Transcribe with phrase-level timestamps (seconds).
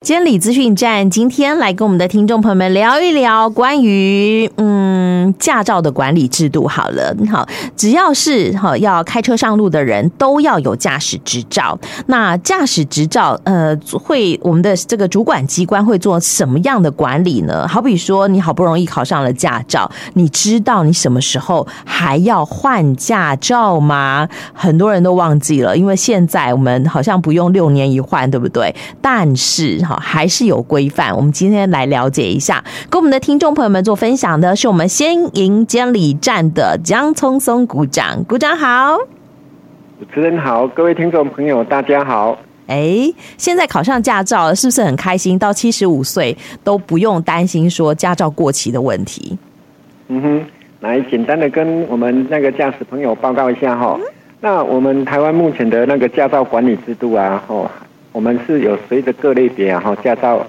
[0.00, 6.66] 监理资讯站今天来跟我们的听众朋友们聊一聊关于嗯驾照的管理制度。
[6.68, 11.78] 好了，好，只要是哈要开车上路的人都要有驾驶执照。
[12.06, 17.66] 那驾驶执照呃会我们的这个主管机关会做什么样的管理呢？
[17.66, 24.28] 好比说你好不容易考上了驾照，你知道你什么时候还要换驾照吗？
[24.52, 28.74] 很多人都忘记了，因为现在我们好像不用六年一换，对不对？
[29.00, 31.16] 但是哈还是有规范。
[31.16, 38.22] 我们今天来了解一下，跟我们的听众朋友们做分享的是我们先营监理站的江聪松股长。
[38.24, 38.96] 股长好，
[39.98, 42.38] 主持人好，各位听众朋友大家好。
[42.66, 45.38] 哎，现在考上驾照是不是很开心？
[45.38, 49.38] 到七十五岁都不用担心说驾照过期的问题。
[50.08, 50.44] 嗯哼，
[50.80, 53.96] 来简单的跟我们那个驾驶朋友报告一下哈。
[53.98, 54.04] 嗯、
[54.40, 57.70] 那我们台湾目前的那个驾照管理制度啊，哦。
[58.12, 60.44] 我们是有随着各类别然后驾照，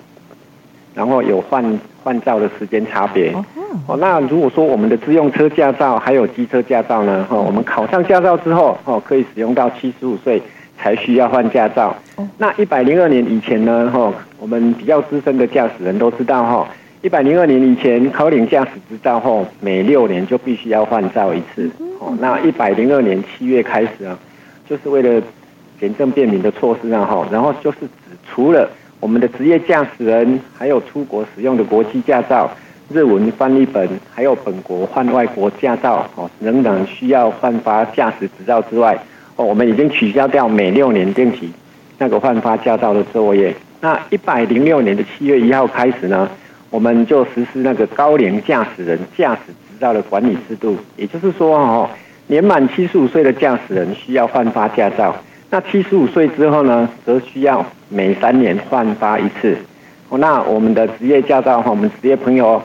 [0.96, 1.64] 然后有换
[2.04, 3.34] 换照的时间差别。
[3.88, 10.42] 哦，那如果说我们的自用车驾照还有机车驾照呢，哈，我们考上驾照之后，哦，可以使用到七十五岁
[10.78, 11.96] 才需要换驾照。
[12.38, 16.68] 那一百零二年以前呢，哈，我们比较资深的驾驶人都知道，哈，
[17.02, 21.70] 一百零二年以前考领驾驶执照后，每六年就必须要换照一次。
[22.00, 24.18] 哦，那一百零二年七月开始啊，
[24.70, 25.22] 就是为了。
[25.80, 28.70] 简政便民的措施啊，哈，然后就是指除了
[29.02, 32.50] 我们的职业驾驶人，还有出国使用的国际驾照、
[32.94, 38.96] 日文翻译本，还有本国换外国驾照，哦，仍然需要换发驾驶执照之外，
[39.36, 41.52] 哦，我们已经取消掉每六年定期
[41.98, 43.56] 那个换发驾照的作业。
[43.80, 46.30] 那一百零六年的七月一号开始呢，
[46.70, 51.90] 我们就实施那个高龄驾驶人驾驶执照的管理制度，也就是说，哦，
[52.28, 55.16] 年满七十五岁的驾驶人需要换发驾照。
[55.54, 59.58] 那七十五岁之后呢，则需要每三年换发一次。
[60.08, 62.62] 哦，那我们的职业驾照哈，我们职业朋友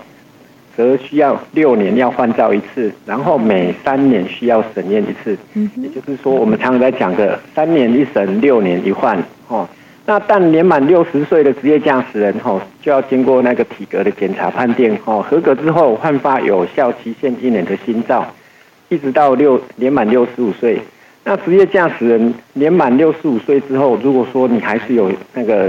[0.76, 5.36] 则需要六年要换照一次，然后每三年需要审验一次。
[5.54, 9.20] 嗯，也就是说，我们常常在讲的三年一审，六年一换。
[9.48, 9.68] 哦，
[10.04, 18.24] 那但年满六十岁的职业驾驶人哈，就要经过那个体格的检查判定，哦，合格之后换发有效期限一年的新照，
[18.88, 20.80] 一直到六年满六十五岁。
[21.28, 25.68] 那职业驾驶人年满六十五岁之后，如果说你还是有那个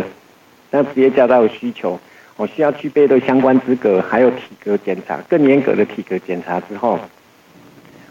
[0.70, 2.00] 那职业驾照的需求，
[2.36, 7.00] 我需要具备的相关资格，还有体格检查，更严格的体格检查之后。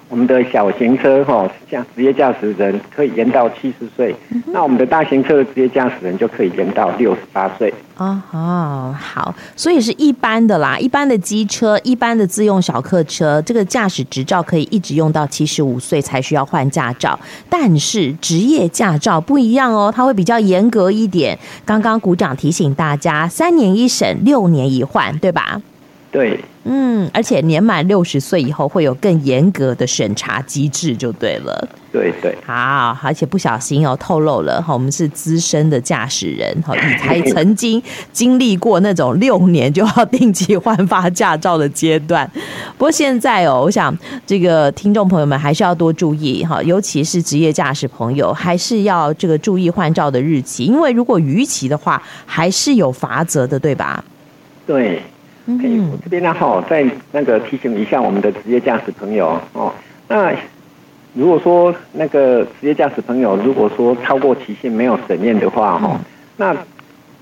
[0.08, 7.72] 我们的小型车哈，像职业驾驶人可以延到七十岁，嗯、那我们的大型车的职业驾驶人就可以延到六十八岁。
[7.96, 17.18] 哦哦，好，所以是一般的啦，一般的机车、一般的自用小客车，这个驾驶执照可以一直用到七十五岁才需要换驾照。
[17.50, 21.36] 但是职业驾照不一样哦，它会比较严格一点。
[21.64, 25.60] 刚刚股长提醒大家，三年一审，六年一换，对吧？
[26.10, 31.68] 对，嗯，而且年满六十岁以后会有更严格的审查机制，就对了。
[31.92, 42.30] 对对，好，而且不小心哦透露了哈，我们是资深的驾驶人哈，你才曾经经历过那种六年就要定期换发驾照的阶段。
[42.78, 43.94] 不过现在哦，我想
[44.26, 54.02] 这个听众朋友们还是要多注意哈，尤其是职业驾驶朋友，还是要这个注意换照的日期，因为如果逾期的话，还是有罚则的，对吧？
[54.66, 55.02] 对。
[55.46, 59.72] 嗯我这边呢，哈，再那个提醒一下我们的职业驾驶朋友哦。
[60.08, 60.32] 那
[61.14, 66.00] 如果说那个职业驾驶朋友，如果说超过期限没有审验的话，哈、嗯，
[66.36, 66.56] 那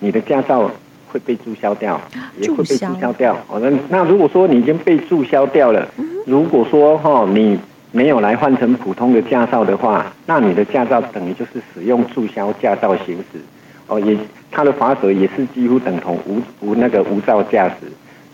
[0.01, 0.71] 你的驾照
[1.07, 2.01] 会被注销掉，
[2.39, 3.37] 也会被注销掉。
[3.49, 5.87] 哦，那那如果说你已经被注销掉了，
[6.27, 7.59] 如果说哈你
[7.93, 13.39] 没有来换成普通的驾照的话，那你的驾照等于就是使用注销驾照行驶。
[13.87, 14.17] 哦，也
[14.51, 17.75] 它的罚则也是几乎等同无无那个无照驾驶。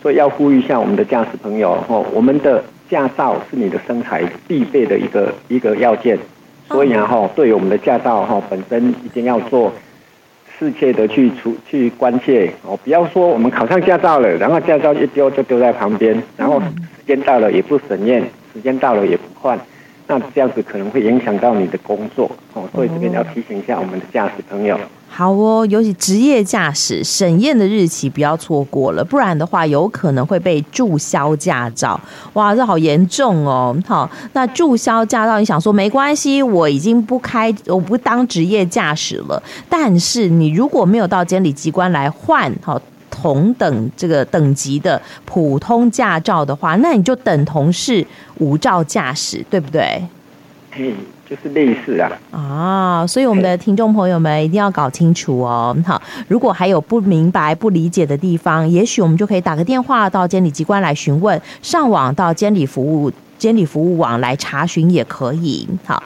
[0.01, 6.17] 所以要呼吁一下我们的驾驶朋友哦，我们的驾照是你的身材必备的一个一个要件，
[6.67, 9.71] 所以然后对于我们的驾照哈本身一定要做
[10.57, 19.59] 适切的去处去关切哦，不要说我们考上驾照了，然后驾照一丢就丢在旁边，然后时间到了也不审验，时间到了也不换，
[20.07, 24.79] 那这样子可能会影响到你的工作哦，所以这边要提醒一下我们的驾驶朋友。
[25.13, 31.99] 好哦，尤其职业驾驶审验的日期不要错过了，不然的话有可能会被注销驾照。
[32.33, 33.75] 哇，这好严重哦！
[33.85, 39.43] 好，那注销驾照，你想说没关系，我已经不开，我不当职业驾驶了。
[39.69, 48.03] 但是你如果没有到监理机关来换好同等这个等级的普通驾照的话，那你就等同是
[48.37, 50.01] 无照驾驶，对不对？
[50.77, 50.95] 嗯，
[51.29, 52.11] 就是类似啊。
[52.31, 55.75] 啊，所以我们的听众朋友们一定要搞清楚哦。
[55.85, 65.67] 好，如果还有不明白、不理解的地方，也许我们就可以打个电话到监理机关来询问，上网到监理服务、监理服务网来查询也可以。
[65.85, 66.01] 好。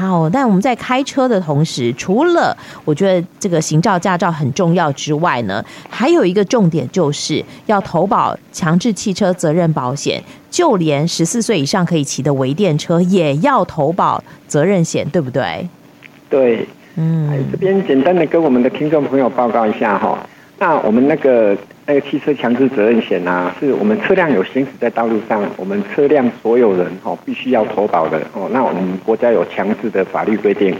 [0.00, 2.56] 好，但我们在开车的同时，除了
[2.86, 15.68] 我觉得这个行照驾照很重要之外呢，还有一个重点就是要投保强制汽车责任保险，就连十四岁以上可以骑的微电车也要投保责任险，对不对？
[16.30, 20.18] 对，嗯，这边简单的跟我们的听众朋友报告一下哈，
[20.60, 21.56] 那我们那个。
[21.86, 28.48] 那个汽车强制责任险啊，是我们车辆有行驶在道路上，我们车辆所有人哦必须要投保的哦。
[28.52, 30.72] 那我们国家有强制的法律规定，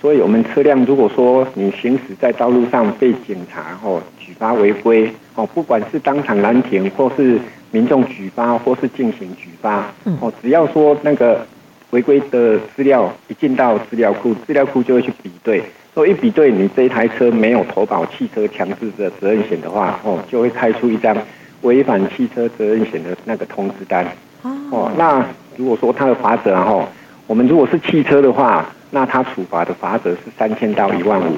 [0.00, 7.40] 所以我们车辆如果说你行驶在道路上被警察哦举发违规哦，不管是当场拦停，或是
[7.72, 11.44] 民众举发，或是进行举发哦，只要说那个
[11.90, 15.64] 违规的资料一进到资料库，资料库就会去比对。
[15.94, 21.14] 所以一比对，你这一台车没有投保汽车强制的责任险的话，哦，就会开出一张
[21.60, 24.06] 违反汽车责任险的那个通知单。
[24.42, 25.22] 哦，那
[25.56, 26.88] 如果说它的罚则，哈，
[27.26, 31.36] 我们如果是汽车的话，那它处罚的罚则是三千到一万五。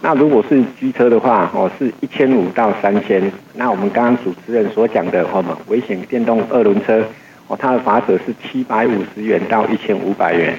[0.00, 3.30] 那如果是机车的话，哦，是一千五到三千。
[3.54, 7.04] 那我们刚刚主持人所讲的，哦，危险电动二轮车，
[7.46, 10.58] 哦，它的罚则是七百五十元到一千五百元。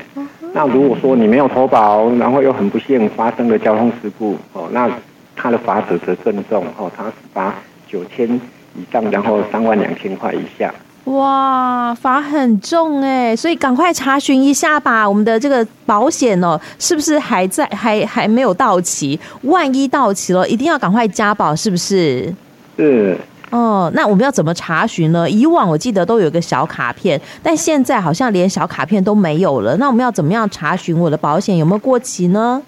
[0.55, 4.89] 那如果说你没有投保，然后又很不幸发生了交通事故，哦，那
[5.35, 7.55] 他的罚则则更重，哦，他是罚
[7.87, 8.29] 九千
[8.75, 10.71] 以上，然后三万两千块以下。
[11.05, 19.19] 哇，罚很重哎，所以赶快查询一下吧，我们的这个保险哦，是不是还在，还还没有到期？
[19.41, 22.33] 万一到期了，一定要赶快加保，是不是？
[22.77, 23.17] 是。
[23.53, 25.29] 哦，那我们要怎么查询呢？
[25.29, 29.77] 以往我记得都有个小卡片，但现在好像连小卡片都没有了。
[29.77, 32.59] 那我们要怎么样查询我的保险有没有过期呢？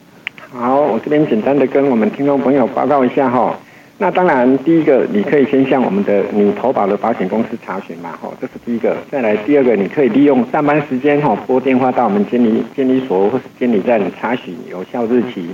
[0.53, 3.57] 好，我这边简单的跟我们听众朋友报告一下哈。
[3.97, 8.95] 那当然，第一个你可以先向我们的你投保的保险公司查询嘛，哈，这是第一个。
[9.09, 15.47] 再来第二个，你可以利用上班时间哈拨电话到我们监理监理所或是监理站查询有效日期。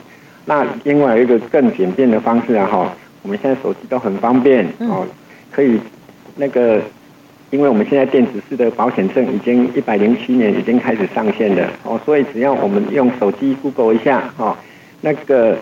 [0.43, 2.91] 那另外有一个更简便的方式啊哈，
[3.21, 5.05] 我们现在手机都很方便哦。
[5.51, 5.79] 可以，
[6.35, 6.81] 那个，
[7.49, 14.55] 因为我们现在电子式的保险证已经一百零七年已经开始上线了哦，所以只要我们用手机 Google 一下哦，
[15.01, 15.57] 那个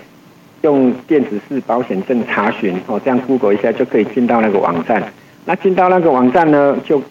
[0.61, 5.03] 用电子式保险证查询哦，这样 Google 一下就可以进到那个网站。
[5.45, 7.01] 那进到那个网站呢，就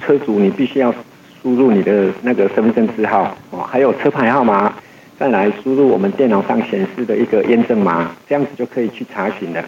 [0.00, 0.94] 车主你必须要
[1.42, 4.72] 输入你的那个身份证字号哦，还有车牌号码，
[5.18, 9.64] 再来输入我们电脑上显示的一个验证码，这样子就可以去查询了。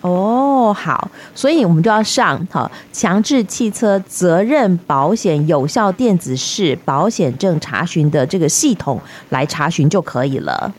[0.00, 9.00] 哦，好，所以我们就要上好强制汽车责任保险有效电子式保险证查询的这个系统
[9.30, 10.72] 来查询就可以了。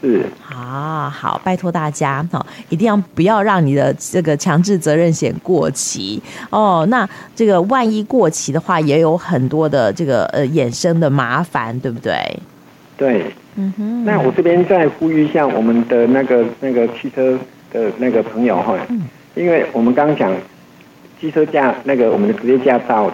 [0.00, 6.84] 是啊，好，拜托大家哈，一定要不要让你的这个强制责任险过期哦。
[6.90, 12.12] 那这个万一过期的话，也有很多的这个呃衍生的麻烦，对不对？
[12.96, 14.04] 对，嗯哼。
[14.04, 17.38] 那我这边再呼吁一下我们的那个那个汽车。
[17.74, 18.78] 的那个朋友哈，
[19.34, 20.32] 因为我们刚刚讲
[21.20, 23.12] 机车驾那个我们的职业驾照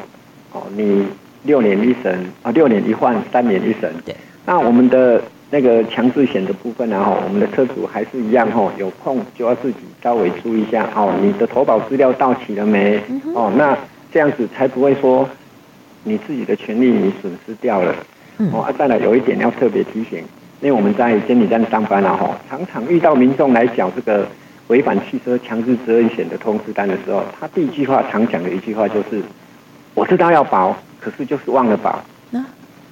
[0.52, 1.06] 哦，你
[1.44, 3.90] 六年一审啊，六年一换，三年一审。
[4.04, 4.14] 对。
[4.44, 13.00] 那我们的那个强制险的部分呢，哈，我们的车主还是一样哈，有空就要自己稍微注意一下哦，你的投保资料到期了没？
[13.34, 13.74] 哦，那
[14.12, 15.26] 这样子才不会说
[16.04, 17.94] 你自己的权利你损失掉了。
[18.52, 20.18] 哦，啊再来有一点要特别提醒，
[20.60, 24.26] 因为我们在监理站上班了哈，常常遇到民众来缴这个。
[24.70, 29.20] 违反汽车强制责任险的通知单的时候，他第一句话常讲的一句话就是
[29.94, 32.00] ：“我知道要保，可是就是忘了保。”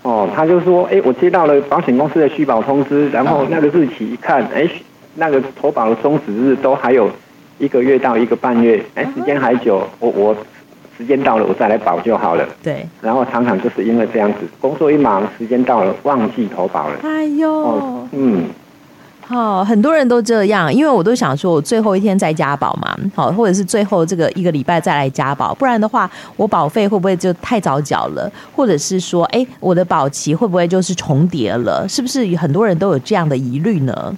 [0.03, 4.69] 哦，他就说：“哎，我接到了保险公司的续保通知，然后那个日期一看，哎，
[5.15, 7.09] 那个投保的终止日都还有
[7.59, 10.37] 一个月到一个半月，哎，时间还久，我我
[10.97, 12.85] 时间到了，我再来保就好了。”对。
[13.01, 16.97] 然后常常就是因为这样子，工作一忙，时间到了，忘记投保了。
[17.05, 17.49] 哎呦。
[17.49, 18.47] 哦，嗯。
[19.29, 28.33] 好，很多人都这样，因为我都想说，我最后一天再加保嘛，好，或者是最后这个一个礼拜再来加保，不然的话，我保费会不会就太早缴了？
[28.57, 31.85] 或者是说，哎，我的保期会不会就是重叠了？
[31.87, 34.17] 是不是很多人都有这样的疑虑呢？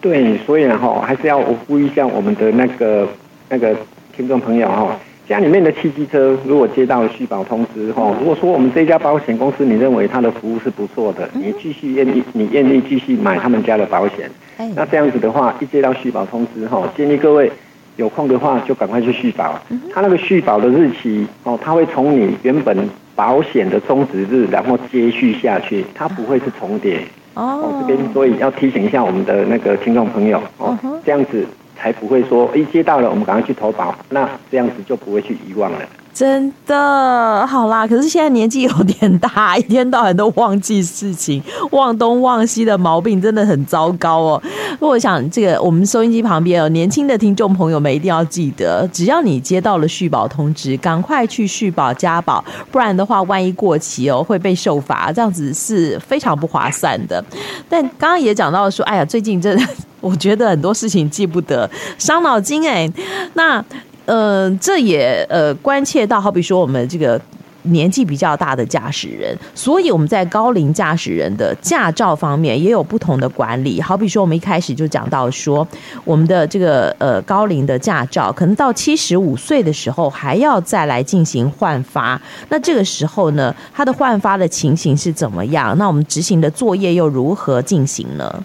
[0.00, 3.06] 对，所以哈，还是要我呼吁一下我们的那个
[3.48, 3.72] 那个
[4.16, 4.98] 听众朋友哈。
[5.32, 14.30] 家里面的汽机车，如果接到了续保通知后，如果说我们这家保险公司你认为它的服务是不错的，你继续愿意，你愿意继续买他们家的保险，
[14.76, 17.50] 那这样子的话，一接到续保通知后，建议各位
[17.96, 19.58] 有空的话就赶快去续保。
[19.90, 22.76] 它那个续保的日期哦，它会从你原本
[23.16, 27.00] 保险的终止日，然后接续下去，它不会是重叠。
[27.32, 31.46] 哦，这边所以要提醒一下我们的那个听众朋友哦，这样子
[31.82, 35.80] 才不会说一接到了，我们赶快去投保，那这样子就不会去遗忘了。
[36.14, 44.42] 真的好啦，可是现在年纪有点大，一天到晚都忘记事情，忘东忘西的毛病真的很糟糕哦。
[44.78, 57.24] 我想这个我们收音机旁边有年轻的听众朋友们一定要记得，只要你接到了续保通知，赶快去续保加保，不然的话，万一过期哦会被受罚，这样子是非常不划算的。
[57.70, 59.66] 但刚刚也讲到说，哎呀，最近真的
[60.00, 62.92] 我觉得很多事情记不得，伤脑筋哎。
[63.32, 63.64] 那。
[64.04, 67.20] 呃，这也呃关切到，好比说我们这个
[67.62, 73.80] 年纪比较大的驾驶人，所以我们在高龄驾驶人的驾照方面也有不同的管理。
[73.80, 75.66] 好比说，我们一开始就讲到说，
[76.04, 82.20] 我们的这个呃高龄的驾照，可能到七十五岁的时候还要再来进行换发。
[82.48, 85.78] 那这个时候呢，它的换发的情形是怎么样？
[85.78, 88.44] 那我们执行的作业又如何进行呢？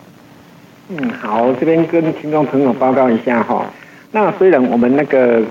[0.90, 3.66] 嗯，好，这边跟听众朋友报告一下哈。
[4.12, 5.44] 那虽然我们那个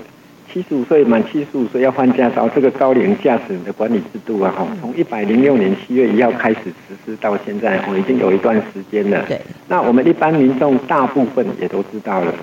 [0.51, 9.23] 七十五岁满七十五岁要换驾照，这个高龄驾驶人的管理制度啊，哈，从一百零六年七月一号开始实施到现在，我，已经有一段时间了。
[9.27, 9.39] 对。
[9.67, 12.33] 那我们一般民众大部分也都知道了，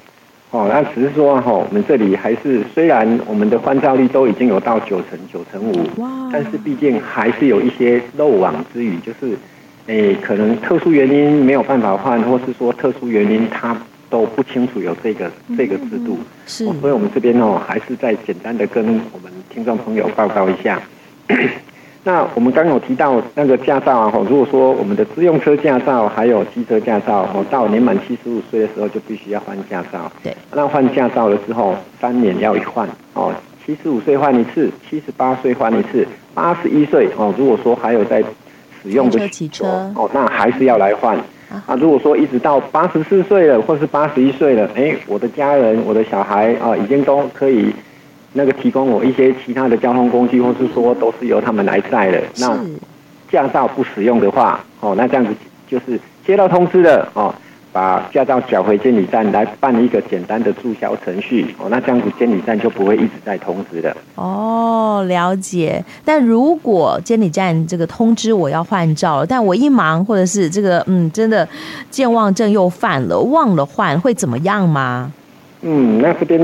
[0.51, 9.37] 哦，那只是说哈，我们这里还是虽然我们的换照率都已经有到九成九成五，哇，但是毕竟还是有一些漏网之鱼，就是，
[9.87, 13.77] 诶，可能特殊原因没有办法换，或是说特殊原因他。
[14.11, 20.81] 都不清楚有这个这个制度，是，所以我们这边哦，还是再简单的跟我们听众朋友报告一下。
[22.07, 30.13] 那我们刚有提到那个驾照啊，如果说我们的自用车驾照还有机车驾照，哦，到年满七十五岁的时候就必须要换驾照。
[30.23, 33.33] 对，那换驾照了之后，三年要一换哦，
[33.65, 38.23] 七十五岁换一次，七十八岁换一次，八十一岁哦，如果说还有在
[38.83, 41.19] 使用的汽车哦，那还是要来换。
[41.67, 47.73] 啊，如果说一直到八十四岁了，或是八十一岁了，哎，我的家人、我的小孩啊，已经都可以
[48.33, 52.21] 那个提供我一些其他的交通工具，或是说都是由他们来载了。
[52.39, 52.59] 那
[53.31, 55.33] 驾照不使用的话，哦，那这样子
[55.69, 57.35] 就是接到通知了哦。
[57.75, 63.95] 把驾照缴回监理站来办一个简单的注销程序哦，那这样子监理站就不会一直在通知的。
[64.15, 65.85] 哦，了解。
[66.05, 71.47] 但如果监理站这个通知我要换照，但我一忙或者是这个嗯真的
[71.91, 75.11] 健忘症又犯了，忘了换会怎么样吗？
[75.63, 76.39] 嗯，那这边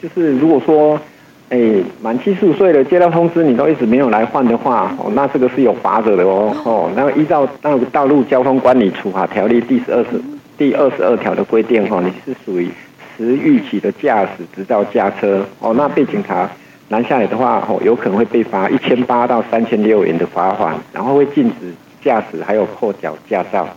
[0.00, 0.96] 就是如果说
[1.48, 1.58] 哎
[2.00, 6.88] 满七十五岁了接到通知你都一直没有来换的话哦，那这个是有罚则的哦哦。
[6.94, 10.22] 那依照那个道路交通管理处罚条例第十二十。
[10.58, 12.70] 第二十二条的规定，哈，你是属于
[13.16, 16.50] 迟逾期的驾驶执照驾车，哦，那被警察
[16.88, 21.72] 拦下来的话，哦，有可能会被罚一千八到三千六元的罚款，然后会禁止
[22.02, 23.68] 驾驶，还有扣缴驾照。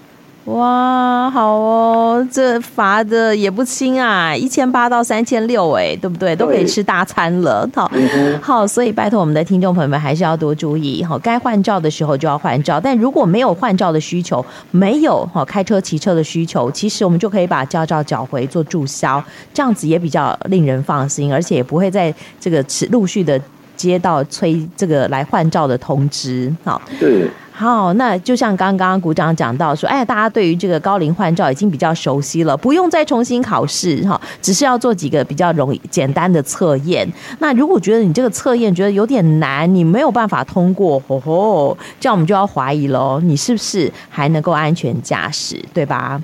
[0.50, 6.36] 哇，好哦，这罚的也不轻啊，一千八到三千六，哎，对不对？
[6.36, 7.70] 都可以吃大餐了。
[7.76, 23.40] 好，嗯、好，所以拜托我们的听众朋友们还是要多注意，好，该换照的时候就要换照，但如果没有换照的需求，没有好开车骑车的需求，其实我们就可以把驾照缴回做注销，这样子也比较令人放心，而且也不会在这个持陆续的
[23.80, 26.54] 接到催这个来换照的通知。
[26.66, 27.30] 好，对。
[27.52, 37.06] 好，那就像刚刚股长讲到说，哎，大家对于这个高龄换照已经比较熟悉了，不用再重新考试哈，只是要做几个比较容易简单的测验。
[37.40, 46.22] 那如果觉得你这个测验觉得有点难，你没有办法通过，吼吼，这样我们就要怀疑喽，你是不是还能够安全驾驶，对吧？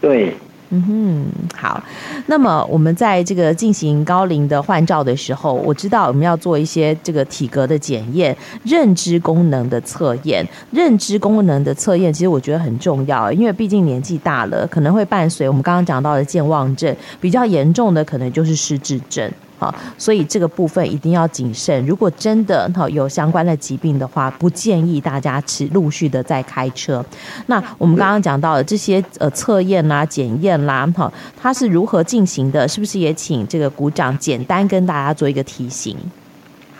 [0.00, 0.34] 对。
[0.72, 1.24] 嗯哼，
[1.56, 1.82] 好。
[2.26, 10.46] 那么我们在这个进行高龄的换照的时候，我知道我们要做一些这个体格的检验、认知功能的测验。
[10.70, 19.28] 认知功能的测验其实我觉得很重要，因为毕竟年纪大了，可能会伴随我们刚刚讲到的健忘症，比较严重的可能就是失智症。
[19.60, 21.84] 好，所以这个部分一定要谨慎。
[21.84, 27.04] 如果真的哈有相关的疾病的话，不建议大家持陆续的在开车。
[27.44, 32.66] 那我们刚刚讲到的这些呃测验啦、检验啦，哈，它是如何进行的？
[32.66, 35.94] 是不是也请这个股长简单跟大家做一个提醒？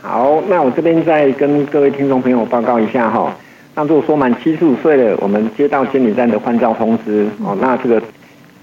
[0.01, 3.37] 好，那我这边再跟各位听众朋友报告一下哈。
[3.75, 8.03] 那如果说满七十五岁了，我们接到监理站的换照通知哦，那这个。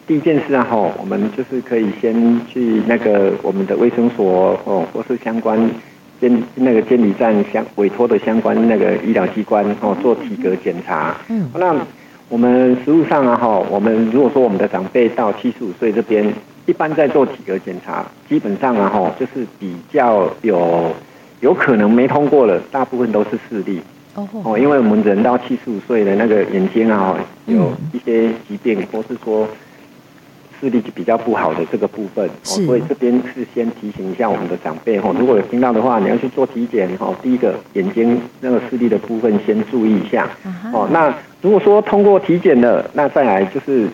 [0.08, 2.16] 第一件事啊，吼，我们就是可以先
[2.48, 5.70] 去那个我们的卫生所哦，或是相关
[6.22, 11.14] 监那个监理站相委托的相关那个医疗机关哦，做体格检查。
[11.28, 11.76] 嗯，那
[12.30, 16.26] 我们实务上啊，哈，我们如果说我们的长辈到七十五岁这边，
[16.66, 20.90] 一般在做体格检查，基本上啊，哈，就是比较有
[21.42, 23.82] 有可能没通过了，大部分都是视力。
[24.16, 29.46] 哦，哦，因为我们人到七十五岁的那个眼睛啊，有一些疾病，或是说
[30.60, 32.32] 视力就比较不好的这个部分，哦，
[32.66, 37.14] 所以这边是先提醒一下我们的长辈哈，如果有听到的话，你要去做体检哈。
[37.22, 40.28] 第一个眼睛那个视力的部分先注意一下。
[40.74, 43.88] 哦，那如果说通过体检了，那再来就是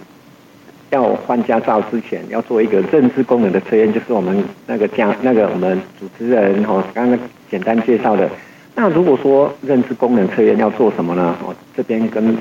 [0.89, 8.29] 要换驾照之前要做一个认知功能的测验，就是我们那个讲那个我们主持人哈刚刚简单介绍的。
[8.75, 11.35] 那如果说认知功能测验要做什么呢？
[11.45, 12.35] 哦，这边跟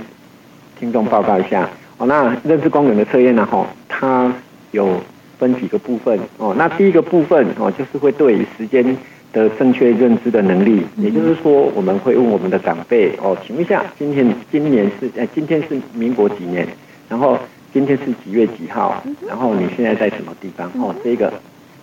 [0.79, 1.69] 听众报告一下。
[2.03, 3.47] 哦，那认知功能的测验呢？
[3.47, 4.35] 哈，它
[4.73, 5.01] 有
[5.39, 6.19] 分几个部分。
[6.37, 8.85] 哦，那第一个部分哦，就是会对时间
[9.33, 10.83] 的正确认知的能力。
[10.97, 16.67] 也就是说，我们会问我们的长辈哦，请问一下，今天今年是哎，今天是民国几年？
[17.09, 17.39] 然后
[17.73, 19.01] 今天是几月几号？
[19.29, 20.69] 然后你现在在什么地方？
[20.83, 21.33] 哦，这个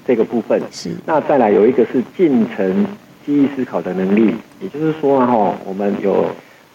[0.05, 0.89] 这个部分是。
[1.05, 2.85] 那再来有一个是进程。
[3.25, 6.25] 记忆思考的能力，也就是说哈，我们有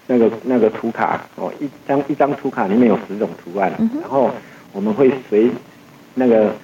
[0.06, 4.30] 那个那个图卡哦，一张一张图卡里面有十种图案，然后
[4.72, 5.50] 我们会随
[6.14, 6.54] 那个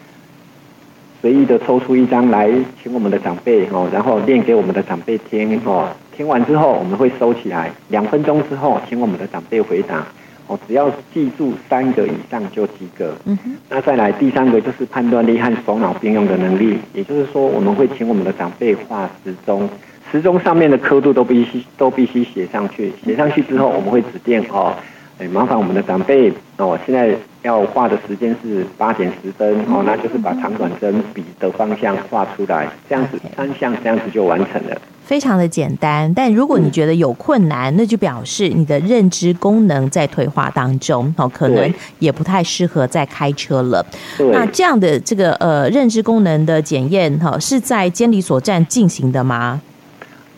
[1.21, 2.51] 随意的抽出一张来，
[2.83, 10.07] 请我们的长辈哦，然后念给我们的长辈听哦，听完之后我们会收起来，两分钟之后请我们的长辈回答
[10.47, 13.15] 哦，只要记住三个以上就及格。
[13.25, 19.67] 嗯哼，那再来第三个就是判断力和手脑并用的能力，也就是说我们会请我们的长辈画时钟。
[20.11, 24.75] 时钟上面的刻度都必须都必须写上去，写上去之后，我们会指定哦，
[25.19, 34.81] 哎，麻烦我们的长辈哦，现在要画的时间是八点十分哦，那就是把长短针笔的方向画出来，这样子三项这样子就完成了。
[35.05, 43.85] 非常的简单，但如果你觉得有困难，那就表示你的认知功能在退化当中哦，可能也不太适合再开车了。
[44.33, 49.61] 那这样的这个呃认知功能的检验哈，是在监理所站进行的吗？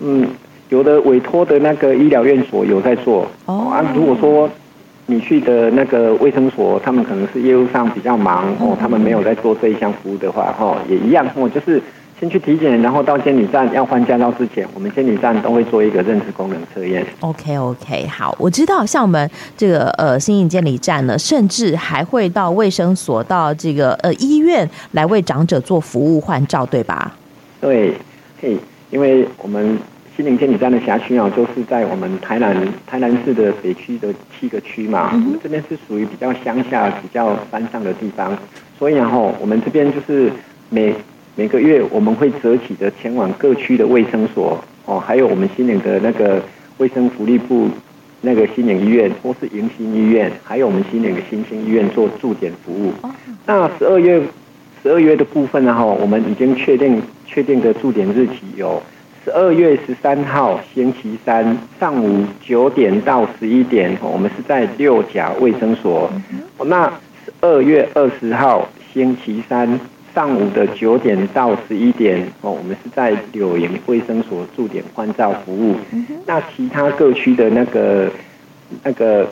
[0.02, 0.26] 嗯，
[0.68, 3.70] 有的委托的那个医疗院所有在做哦。
[3.72, 4.50] 啊，如果说
[5.06, 11.82] 你去的那个卫生所，他们可能是业务上比较忙哦，他们没有在做这一项服务的话，哈，也一样哦，就是
[12.18, 17.04] 先去体检，然后到监理站要换驾照之前，我们监理站都会做一个认知功能测验。
[17.20, 27.12] OK OK，好，我知道，像我们这个呃新营监理站呢，甚至还会到卫生所、到这个呃医院来为长者做服务换照，对吧？
[27.60, 27.92] 对，
[28.40, 28.56] 嘿，
[28.90, 29.76] 因为我们。
[30.14, 32.54] 新营监理站的辖区啊，就是在我们台南
[32.86, 35.10] 台南市的北区的七个区嘛。
[35.12, 38.36] 我们这边是属于比较乡下、比较山上的地方，
[38.78, 40.30] 所以然后我们这边就是
[40.68, 40.94] 每
[41.34, 46.42] 每个月我们会择起的前往各区的卫生所哦，还有我们新营的那个
[46.76, 47.70] 卫生福利部
[48.20, 52.92] 那个新营医院，或是迎新医院，还有我们新营的新兴医院做驻点服务。
[53.46, 54.20] 那十二月
[54.82, 58.82] 十二月的部分呢，哈，我们已经确定确定的驻点日期有。
[59.24, 66.10] 十二月十三号星期三上午九点到十一点，我们是在六甲卫生所。
[66.64, 66.88] 那
[67.24, 69.78] 十二月二十号星期三
[70.12, 75.76] 上午的九点到十一点，哦，我们是在柳营卫生所驻点换照服务。
[76.26, 78.10] 那其他各区的那个
[78.82, 79.24] 那个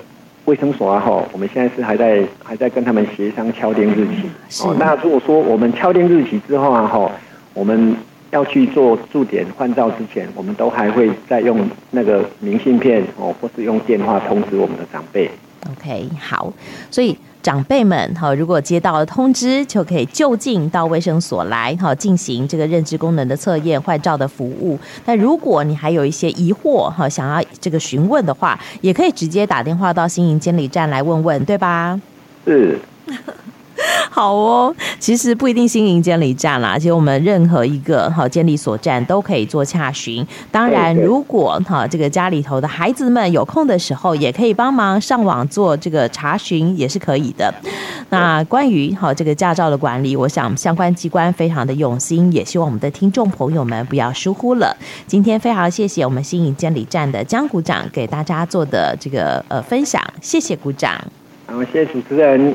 [0.44, 4.30] 卫生所啊，哈，我们现在是还在还在跟他们协商敲定日期。
[4.64, 7.10] 哦，那如果说我们敲定日期之后啊，哈，
[7.54, 7.96] 我们。
[8.30, 15.30] 要去做驻点换照之前，我们都还会再用那个明信片哦，或是用电话通知我们的长辈。
[15.72, 16.52] OK，好，
[16.90, 24.78] 所以长辈们哈，如果接到了通知，就可以就近到卫生所来哈，进行这个认知功能的测验、换照的服务。
[25.04, 32.00] 那如果你还有一些疑惑哈，想要这个询问的话，也可以直接打电话到新营监理站来问问，对吧？
[32.46, 32.78] 是。
[34.20, 40.26] 好哦，其实不一定新营监理站啦，其实我们任何一个好监理所站都可以做洽询。
[40.50, 47.50] 当然，如果哈这个家里头的孩子们有空的时候，也可以帮忙上网做这个查询，也是可以的。
[48.10, 54.76] 那关于好这个驾照的管理，我想相关机关非常的用心，也希望我们的听众朋友们不要疏忽了。
[55.06, 61.02] 今天非常谢谢我们新营监理站的江股长给大家做的这个呃分享，谢谢股长。
[61.46, 62.54] 好，谢谢主持人。